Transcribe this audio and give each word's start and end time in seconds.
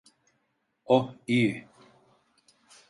Oh, 0.85 1.15
iyi. 1.27 1.67